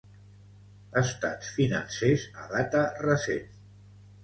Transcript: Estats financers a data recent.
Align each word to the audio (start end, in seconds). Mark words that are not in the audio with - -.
Estats 1.01 1.51
financers 1.59 2.25
a 2.41 2.49
data 2.55 2.83
recent. 3.07 3.49